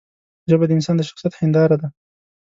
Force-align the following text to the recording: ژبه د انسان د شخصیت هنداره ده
ژبه 0.49 0.65
د 0.67 0.71
انسان 0.77 0.95
د 0.97 1.01
شخصیت 1.09 1.33
هنداره 1.41 1.75
ده 1.81 1.87